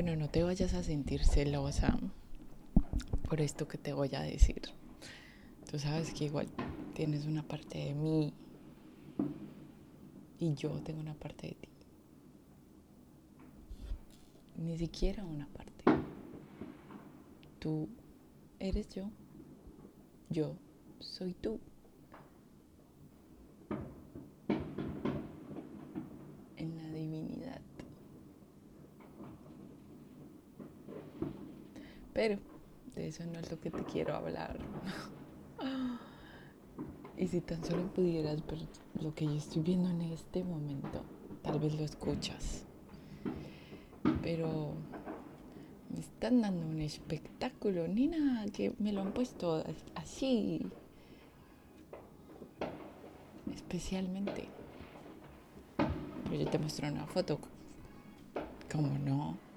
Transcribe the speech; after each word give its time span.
Bueno, 0.00 0.14
no 0.14 0.28
te 0.28 0.44
vayas 0.44 0.74
a 0.74 0.84
sentir 0.84 1.24
celosa 1.24 1.98
por 3.28 3.40
esto 3.40 3.66
que 3.66 3.78
te 3.78 3.92
voy 3.92 4.14
a 4.14 4.20
decir. 4.20 4.62
Tú 5.68 5.80
sabes 5.80 6.14
que 6.14 6.26
igual 6.26 6.48
tienes 6.94 7.26
una 7.26 7.42
parte 7.42 7.78
de 7.78 7.94
mí 7.94 8.32
y 10.38 10.54
yo 10.54 10.80
tengo 10.84 11.00
una 11.00 11.14
parte 11.14 11.48
de 11.48 11.54
ti. 11.54 11.68
Ni 14.54 14.78
siquiera 14.78 15.24
una 15.24 15.48
parte. 15.48 15.84
Tú 17.58 17.88
eres 18.60 18.88
yo. 18.90 19.10
Yo 20.28 20.54
soy 21.00 21.34
tú. 21.34 21.58
En 26.54 26.76
la 26.76 26.88
divinidad. 26.96 27.62
Pero 32.18 32.36
de 32.96 33.06
eso 33.06 33.24
no 33.26 33.38
es 33.38 33.48
lo 33.48 33.60
que 33.60 33.70
te 33.70 33.84
quiero 33.84 34.12
hablar. 34.16 34.58
y 37.16 37.28
si 37.28 37.40
tan 37.40 37.62
solo 37.62 37.86
pudieras 37.94 38.44
ver 38.44 38.58
lo 39.00 39.14
que 39.14 39.24
yo 39.26 39.34
estoy 39.34 39.62
viendo 39.62 39.88
en 39.88 40.00
este 40.00 40.42
momento, 40.42 41.04
tal 41.42 41.60
vez 41.60 41.78
lo 41.78 41.84
escuchas. 41.84 42.64
Pero 44.20 44.72
me 45.90 46.00
están 46.00 46.42
dando 46.42 46.66
un 46.66 46.80
espectáculo, 46.80 47.86
ni 47.86 48.08
nada, 48.08 48.46
que 48.46 48.74
me 48.80 48.92
lo 48.92 49.02
han 49.02 49.12
puesto 49.12 49.64
así. 49.94 50.66
Especialmente. 53.54 54.48
Pero 56.24 56.34
yo 56.34 56.50
te 56.50 56.58
muestro 56.58 56.88
una 56.88 57.06
foto. 57.06 57.38
¿Cómo 58.68 58.98
no? 58.98 59.47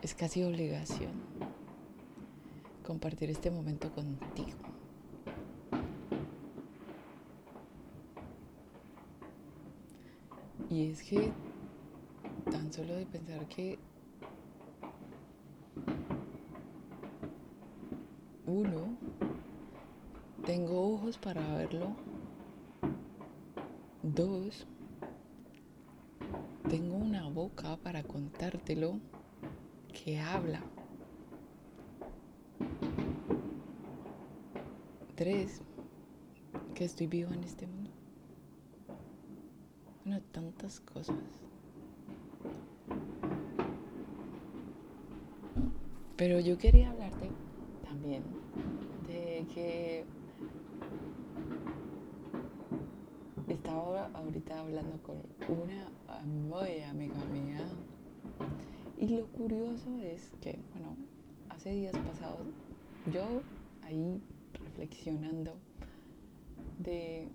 Es 0.00 0.14
casi 0.14 0.44
obligación 0.44 1.10
compartir 2.86 3.30
este 3.30 3.50
momento 3.50 3.92
contigo. 3.92 4.56
Y 10.70 10.90
es 10.90 11.02
que 11.02 11.32
tan 12.50 12.72
solo 12.72 12.94
de 12.94 13.06
pensar 13.06 13.46
que 13.48 13.78
uno, 18.46 18.96
tengo 20.46 20.94
ojos 20.94 21.18
para 21.18 21.42
verlo. 21.56 21.94
Dos, 24.02 24.66
tengo 26.70 26.96
una 26.96 27.28
boca 27.28 27.76
para 27.76 28.02
contártelo 28.02 29.00
que 30.04 30.18
habla. 30.18 30.60
Tres, 35.14 35.60
que 36.74 36.84
estoy 36.84 37.06
vivo 37.06 37.32
en 37.32 37.42
este 37.42 37.66
mundo. 37.66 37.90
Bueno, 40.04 40.22
tantas 40.32 40.80
cosas. 40.80 41.16
Pero 46.16 46.40
yo 46.40 46.58
quería 46.58 46.90
hablarte 46.90 47.30
también 47.88 48.22
de 49.08 49.46
que 49.54 50.04
estaba 53.48 54.06
ahorita 54.14 54.60
hablando 54.60 55.00
con 55.02 55.16
una 55.48 55.88
muy 56.24 56.82
amiga 56.82 57.16
mía 57.32 57.60
y 59.08 59.16
lo 59.16 59.26
curioso 59.28 59.88
es 60.02 60.30
que, 60.42 60.58
bueno, 60.74 60.94
hace 61.48 61.70
días 61.70 61.96
pasados 61.96 62.46
yo 63.06 63.40
ahí 63.80 64.20
reflexionando 64.52 65.54
de 66.78 67.26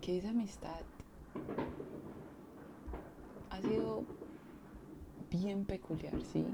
que 0.00 0.18
esa 0.18 0.30
amistad 0.30 0.80
ha 3.50 3.62
sido 3.62 4.02
bien 5.30 5.64
peculiar, 5.66 6.20
¿sí? 6.20 6.44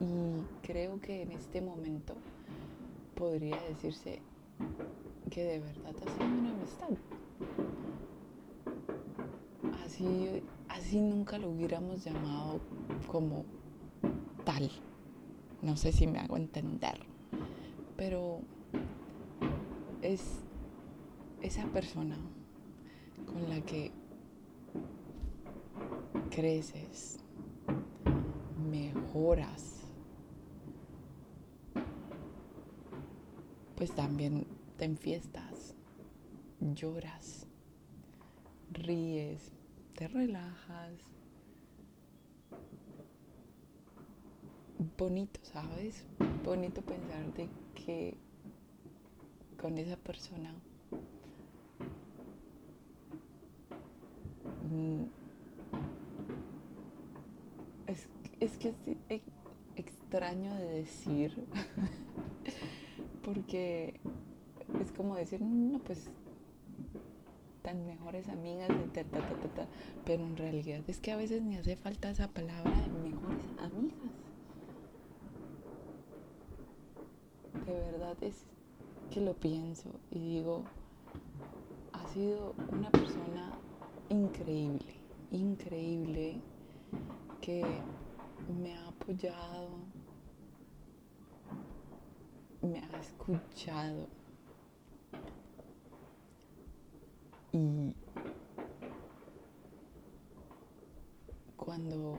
Y 0.00 0.44
creo 0.60 1.00
que 1.00 1.22
en 1.22 1.32
este 1.32 1.62
momento 1.62 2.14
podría 3.14 3.56
decirse 3.62 4.20
que 5.30 5.44
de 5.44 5.60
verdad 5.60 5.94
ha 5.96 6.10
sido 6.10 6.26
una 6.26 6.50
amistad. 6.50 6.90
Así, 9.82 10.28
así 10.68 11.00
nunca 11.00 11.38
lo 11.38 11.48
hubiéramos 11.48 12.04
llamado 12.04 12.60
como 13.08 13.61
No 15.62 15.76
sé 15.76 15.92
si 15.92 16.06
me 16.06 16.18
hago 16.18 16.36
entender. 16.36 16.98
Pero 17.96 18.40
es 20.02 20.20
esa 21.40 21.64
persona 21.66 22.18
con 23.32 23.48
la 23.48 23.60
que 23.62 23.92
creces, 26.30 27.18
mejoras, 28.56 29.82
pues 33.76 33.94
también 33.94 34.46
te 34.76 34.84
enfiestas, 34.84 35.74
lloras, 36.60 37.46
ríes, 38.70 39.52
te 39.94 40.08
relajas. 40.08 41.11
Bonito, 45.02 45.40
¿sabes? 45.42 46.04
Bonito 46.44 46.80
pensar 46.80 47.24
de 47.34 47.48
que 47.74 48.14
con 49.60 49.76
esa 49.76 49.96
persona 49.96 50.54
mm, 54.70 55.02
es, 57.88 58.06
es 58.38 58.56
que 58.58 58.72
es 59.08 59.22
extraño 59.74 60.54
de 60.54 60.66
decir 60.66 61.32
porque 63.24 63.98
es 64.80 64.92
como 64.92 65.16
decir 65.16 65.40
no 65.42 65.80
pues 65.80 66.12
tan 67.64 67.84
mejores 67.86 68.28
amigas 68.28 68.68
pero 70.06 70.22
en 70.22 70.36
realidad 70.36 70.80
es 70.86 71.00
que 71.00 71.10
a 71.10 71.16
veces 71.16 71.42
ni 71.42 71.56
hace 71.56 71.74
falta 71.74 72.08
esa 72.08 72.28
palabra 72.28 72.70
de 72.82 73.10
mejores 73.10 73.42
amigas 73.58 74.11
de 77.72 77.80
verdad 77.92 78.16
es 78.22 78.44
que 79.10 79.20
lo 79.20 79.34
pienso 79.34 79.88
y 80.10 80.18
digo, 80.18 80.62
ha 81.92 82.06
sido 82.06 82.54
una 82.68 82.90
persona 82.90 83.52
increíble, 84.08 84.94
increíble, 85.30 86.40
que 87.40 87.82
me 88.48 88.74
ha 88.74 88.88
apoyado, 88.88 89.70
me 92.62 92.78
ha 92.78 92.98
escuchado 92.98 94.08
y 97.52 97.94
cuando 101.56 102.18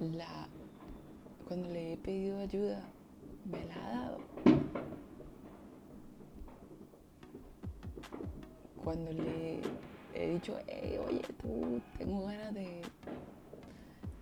la 0.00 0.48
cuando 1.46 1.68
le 1.68 1.92
he 1.92 1.96
pedido 1.98 2.38
ayuda 2.40 2.82
me 3.44 3.64
la 3.66 3.74
ha 3.74 3.90
dado 3.90 4.20
cuando 8.88 9.12
le 9.12 9.70
he 10.12 10.28
dicho, 10.30 10.56
oye, 11.00 11.26
tú, 11.38 11.84
tengo 11.98 12.24
ganas 12.26 12.54
de, 12.54 12.90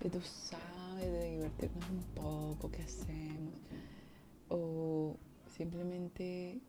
de, 0.01 0.11
tú 0.11 0.21
sabes, 0.23 1.11
de 1.13 1.31
divertirnos 1.33 1.89
un 1.91 2.05
poco, 2.15 2.71
¿qué 2.71 2.83
hacemos? 2.83 3.55
O 4.49 5.19
simplemente 5.47 6.63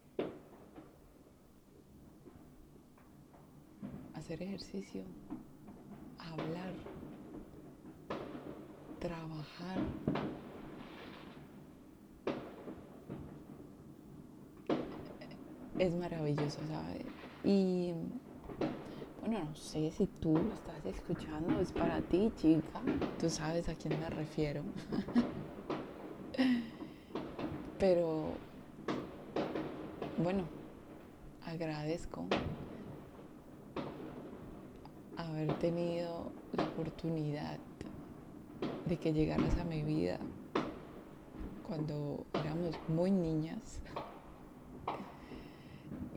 hacer 4.13 4.41
ejercicio, 4.43 5.15
hablar, 6.19 6.75
trabajar. 8.99 9.81
Es 15.79 15.91
maravilloso, 15.95 16.67
¿sabes? 16.67 17.11
Y 17.47 17.93
bueno, 19.21 19.39
no 19.45 19.55
sé 19.55 19.89
si 19.91 20.05
tú 20.05 20.33
lo 20.37 20.53
estás 20.53 20.85
escuchando, 20.85 21.61
es 21.61 21.71
para 21.71 22.01
ti, 22.01 22.29
chica. 22.35 22.81
Tú 23.17 23.29
sabes 23.29 23.69
a 23.69 23.75
quién 23.75 23.97
me 23.97 24.09
refiero. 24.09 24.65
Pero 27.79 28.33
bueno, 30.17 30.49
agradezco 31.45 32.25
haber 35.15 35.53
tenido 35.53 36.33
la 36.51 36.65
oportunidad 36.65 37.59
de 38.83 38.97
que 38.97 39.13
llegaras 39.13 39.57
a 39.57 39.63
mi 39.63 39.83
vida 39.83 40.19
cuando 41.65 42.25
éramos 42.43 42.75
muy 42.89 43.11
niñas 43.11 43.79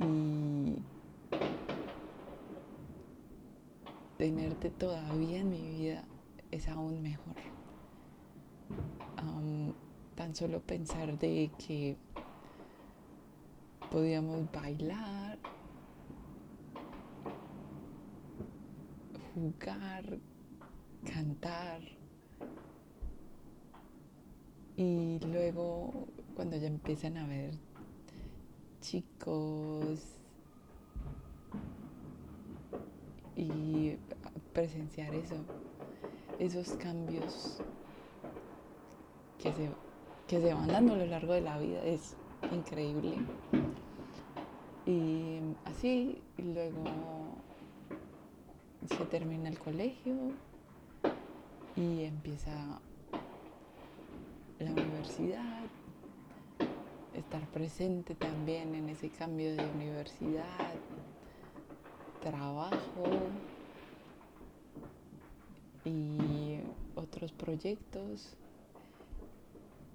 y 0.01 0.60
tenerte 4.21 4.69
todavía 4.69 5.39
en 5.39 5.49
mi 5.49 5.63
vida 5.63 6.05
es 6.51 6.69
aún 6.69 7.01
mejor. 7.01 7.37
tan 10.15 10.35
solo 10.35 10.61
pensar 10.61 11.19
de 11.19 11.51
que 11.57 11.97
podíamos 13.91 14.53
bailar, 14.53 15.39
jugar, 19.35 20.19
cantar. 21.11 21.81
Y 24.77 25.19
luego 25.21 26.09
cuando 26.37 26.59
ya 26.59 26.67
empiezan 26.67 27.17
a 27.17 27.27
ver 27.27 27.55
chicos 28.83 30.21
y 33.41 33.97
presenciar 34.61 35.15
eso, 35.15 35.37
esos 36.39 36.73
cambios 36.73 37.63
que 39.39 40.39
se, 40.39 40.53
van 40.53 40.69
dando 40.69 40.93
a 40.93 40.97
lo 40.99 41.07
largo 41.07 41.33
de 41.33 41.41
la 41.41 41.57
vida 41.57 41.83
es 41.83 42.15
increíble. 42.53 43.15
Y 44.85 45.39
así, 45.65 46.21
luego 46.37 46.85
se 48.87 49.03
termina 49.07 49.49
el 49.49 49.59
colegio 49.59 50.15
y 51.75 52.05
empieza 52.05 52.53
la 54.59 54.73
universidad, 54.73 55.63
estar 57.15 57.47
presente 57.47 58.15
también 58.15 58.75
en 58.75 58.91
ese 58.91 59.09
cambio 59.09 59.57
de 59.57 59.65
universidad, 59.71 60.75
trabajo 62.21 63.07
y 65.85 66.59
otros 67.21 67.33
proyectos. 67.33 68.35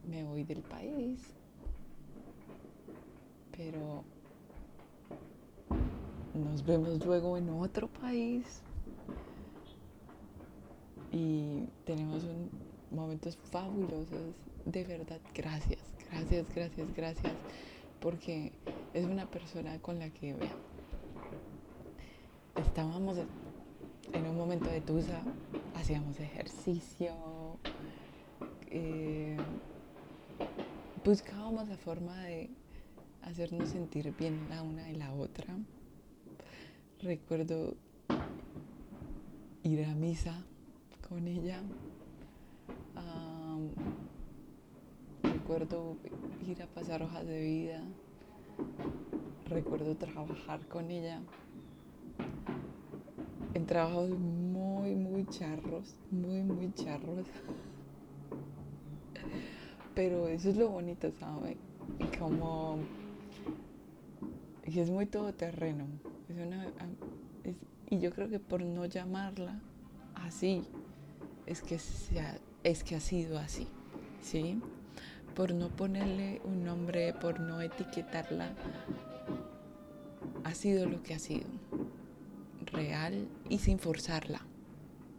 Me 0.07 0.23
voy 0.23 0.43
del 0.43 0.61
país, 0.61 1.19
pero 3.57 4.03
nos 6.35 6.63
vemos 6.63 7.03
luego 7.03 7.35
en 7.35 7.49
otro 7.49 7.87
país 7.87 8.61
y 11.11 11.63
tenemos 11.85 12.23
un, 12.25 12.51
momentos 12.91 13.35
fabulosos. 13.49 14.35
De 14.65 14.83
verdad, 14.83 15.19
gracias, 15.33 15.81
gracias, 16.11 16.45
gracias, 16.53 16.93
gracias, 16.95 17.33
porque 18.01 18.51
es 18.93 19.03
una 19.03 19.25
persona 19.25 19.79
con 19.81 19.97
la 19.97 20.11
que, 20.11 20.35
vea, 20.35 20.55
estábamos 22.57 23.17
en 24.13 24.27
un 24.27 24.37
momento 24.37 24.69
de 24.69 24.81
tusa, 24.81 25.23
hacíamos 25.75 26.19
ejercicio, 26.19 27.13
eh, 28.67 29.37
buscábamos 31.03 31.67
la 31.67 31.77
forma 31.77 32.17
de 32.23 32.49
hacernos 33.21 33.69
sentir 33.69 34.13
bien 34.17 34.47
la 34.49 34.61
una 34.63 34.89
y 34.89 34.95
la 34.95 35.13
otra. 35.13 35.55
Recuerdo 37.01 37.75
ir 39.63 39.85
a 39.85 39.93
misa 39.93 40.43
con 41.07 41.27
ella. 41.27 41.61
recuerdo 45.21 45.95
ir 46.47 46.63
a 46.63 46.65
pasar 46.65 47.03
hojas 47.03 47.25
de 47.27 47.39
vida. 47.39 47.83
Recuerdo 49.47 49.95
trabajar 49.95 50.67
con 50.67 50.89
ella 50.89 51.21
en 53.53 53.65
trabajos 53.67 54.09
muy, 54.95 55.25
charros, 55.27 55.95
muy, 56.11 56.41
muy 56.41 56.73
charros. 56.73 57.25
Pero 59.93 60.27
eso 60.27 60.49
es 60.49 60.57
lo 60.57 60.69
bonito, 60.69 61.11
¿sabes? 61.19 61.57
Como 62.19 62.79
y 64.67 64.79
es 64.79 64.89
muy 64.89 65.05
todoterreno. 65.05 65.85
Una, 66.29 66.67
y 67.89 67.99
yo 67.99 68.11
creo 68.11 68.29
que 68.29 68.39
por 68.39 68.61
no 68.61 68.85
llamarla 68.85 69.59
así, 70.15 70.63
es 71.45 71.61
que, 71.61 71.79
es 72.63 72.83
que 72.83 72.95
ha 72.95 72.99
sido 72.99 73.37
así, 73.37 73.67
¿sí? 74.21 74.59
Por 75.35 75.53
no 75.53 75.69
ponerle 75.69 76.41
un 76.45 76.63
nombre, 76.63 77.13
por 77.13 77.39
no 77.39 77.61
etiquetarla, 77.61 78.53
ha 80.43 80.53
sido 80.55 80.87
lo 80.87 81.03
que 81.03 81.13
ha 81.13 81.19
sido. 81.19 81.47
Real 82.65 83.27
y 83.49 83.59
sin 83.59 83.77
forzarla. 83.77 84.41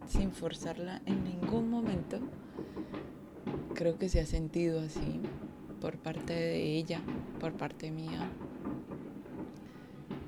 Sin 0.07 0.31
forzarla 0.31 1.01
en 1.05 1.23
ningún 1.23 1.69
momento. 1.69 2.19
Creo 3.75 3.97
que 3.97 4.09
se 4.09 4.19
ha 4.19 4.25
sentido 4.25 4.79
así 4.79 5.21
por 5.81 5.97
parte 5.97 6.33
de 6.33 6.77
ella, 6.77 7.01
por 7.39 7.53
parte 7.53 7.91
mía. 7.91 8.29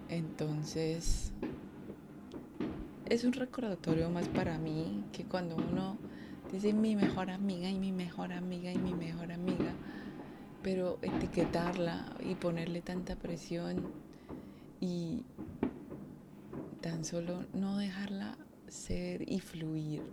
Entonces, 0.09 1.31
es 3.05 3.23
un 3.23 3.33
recordatorio 3.33 4.09
más 4.09 4.27
para 4.27 4.57
mí 4.57 5.03
que 5.11 5.25
cuando 5.25 5.55
uno 5.55 5.97
dice 6.51 6.73
mi 6.73 6.95
mejor 6.95 7.31
amiga 7.31 7.69
y 7.69 7.79
mi 7.79 7.91
mejor 7.91 8.33
amiga 8.33 8.71
y 8.71 8.77
mi 8.77 8.93
mejor 8.93 9.31
amiga, 9.31 9.73
pero 10.61 10.99
etiquetarla 11.01 12.13
y 12.19 12.35
ponerle 12.35 12.81
tanta 12.81 13.15
presión 13.15 13.87
y 14.79 15.23
tan 16.81 17.05
solo 17.05 17.45
no 17.53 17.77
dejarla 17.77 18.37
ser 18.71 19.29
y 19.29 19.39
fluir 19.39 20.03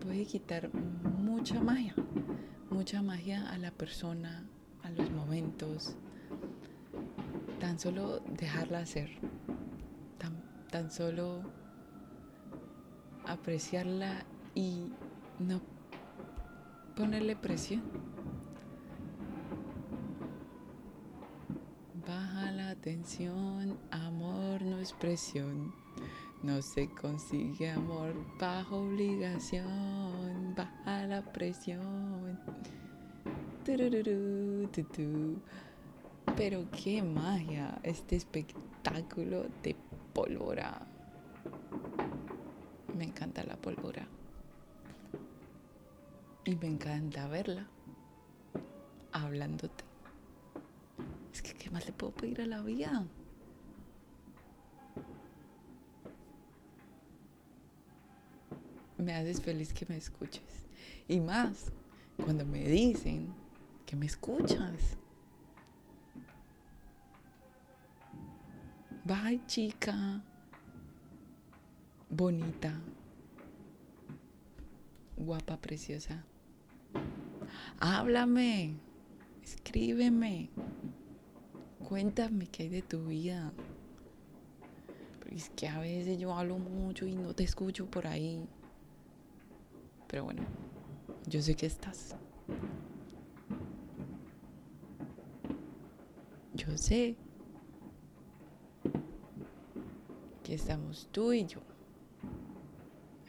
puede 0.00 0.26
quitar 0.26 0.70
mucha 0.74 1.60
magia, 1.60 1.94
mucha 2.70 3.02
magia 3.02 3.48
a 3.50 3.58
la 3.58 3.70
persona, 3.70 4.44
a 4.82 4.90
los 4.90 5.10
momentos 5.10 5.96
tan 7.62 7.78
solo 7.78 8.18
dejarla 8.20 8.84
ser, 8.86 9.08
tan, 10.70 10.90
solo 10.90 11.42
apreciarla 13.24 14.24
y 14.56 14.88
no 15.38 15.60
ponerle 16.96 17.36
presión. 17.36 17.82
Baja 22.04 22.50
la 22.50 22.70
atención, 22.70 23.78
amor 23.92 24.62
no 24.62 24.78
es 24.80 24.92
presión. 24.92 25.72
No 26.42 26.60
se 26.60 26.88
consigue 26.88 27.70
amor 27.70 28.14
bajo 28.38 28.78
obligación, 28.78 30.54
baja 30.56 31.06
la 31.06 31.22
presión. 31.22 32.38
Pero 36.36 36.68
qué 36.70 37.02
magia 37.02 37.78
este 37.84 38.16
espectáculo 38.16 39.46
de 39.62 39.76
pólvora. 40.12 40.84
Me 42.96 43.04
encanta 43.04 43.44
la 43.44 43.56
pólvora. 43.56 44.08
Y 46.44 46.56
me 46.56 46.66
encanta 46.66 47.28
verla 47.28 47.68
hablándote. 49.12 49.84
Es 51.32 51.40
que, 51.40 51.54
¿qué 51.54 51.70
más 51.70 51.86
le 51.86 51.92
puedo 51.92 52.12
pedir 52.12 52.40
a 52.40 52.46
la 52.46 52.62
vida? 52.62 53.06
Me 59.02 59.14
haces 59.14 59.40
feliz 59.40 59.72
que 59.72 59.84
me 59.86 59.96
escuches. 59.96 60.42
Y 61.08 61.18
más 61.18 61.72
cuando 62.16 62.46
me 62.46 62.60
dicen 62.68 63.34
que 63.84 63.96
me 63.96 64.06
escuchas. 64.06 64.96
Bye, 69.04 69.40
chica. 69.46 70.22
Bonita. 72.08 72.80
Guapa, 75.16 75.56
preciosa. 75.56 76.24
Háblame. 77.80 78.76
Escríbeme. 79.42 80.50
Cuéntame 81.88 82.46
qué 82.46 82.62
hay 82.62 82.68
de 82.68 82.82
tu 82.82 83.06
vida. 83.06 83.52
Porque 85.18 85.34
es 85.34 85.50
que 85.50 85.66
a 85.66 85.80
veces 85.80 86.20
yo 86.20 86.32
hablo 86.36 86.58
mucho 86.58 87.04
y 87.04 87.16
no 87.16 87.34
te 87.34 87.42
escucho 87.42 87.90
por 87.90 88.06
ahí. 88.06 88.46
Pero 90.12 90.22
bueno, 90.22 90.42
yo 91.26 91.42
sé 91.42 91.56
que 91.56 91.66
estás. 91.66 92.14
Yo 96.54 96.78
sé 96.78 97.16
estamos 100.54 101.08
tú 101.12 101.32
y 101.32 101.46
yo. 101.46 101.60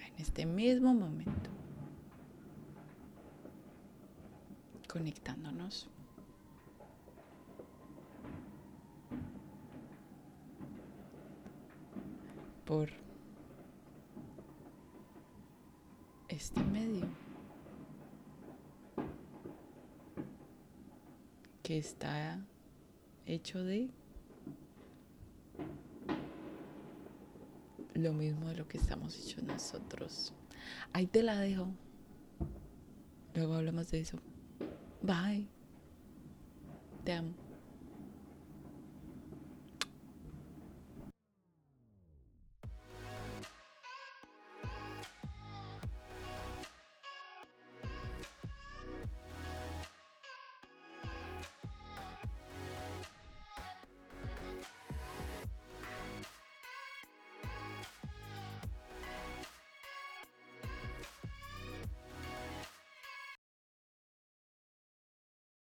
en 0.05 0.21
este 0.21 0.45
mismo 0.45 0.93
momento, 0.93 1.49
conectándonos. 4.87 5.89
por 12.65 12.89
este 16.29 16.63
que 21.63 21.77
está 21.77 22.45
hecho 23.25 23.63
de 23.63 23.89
lo 27.93 28.13
mismo 28.13 28.49
de 28.49 28.55
lo 28.55 28.67
que 28.67 28.77
estamos 28.77 29.17
hechos 29.17 29.43
nosotros. 29.43 30.33
Ahí 30.91 31.07
te 31.07 31.23
la 31.23 31.37
dejo. 31.39 31.67
Luego 33.35 33.55
hablamos 33.55 33.89
de 33.91 34.01
eso. 34.01 34.19
Bye. 35.01 35.47
Te 37.03 37.13
amo. 37.13 37.42